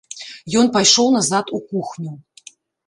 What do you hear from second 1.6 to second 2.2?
кухню.